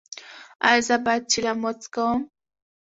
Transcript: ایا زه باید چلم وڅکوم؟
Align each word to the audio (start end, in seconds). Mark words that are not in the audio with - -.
ایا 0.67 0.81
زه 0.87 0.95
باید 1.05 1.23
چلم 1.31 1.57
وڅکوم؟ 1.65 2.19